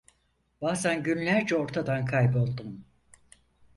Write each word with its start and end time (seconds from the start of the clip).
Bazan 0.61 1.03
günlerce 1.03 1.55
ortadan 1.57 2.05
kayboldum. 2.05 2.85